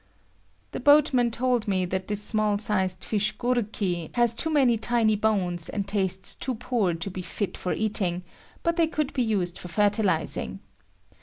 [0.71, 5.69] The boatman told me that this small sized fish goruki has too many tiny bones
[5.69, 8.23] and tastes too poor to be fit for eating,
[8.63, 10.59] but they could be used for fertilising.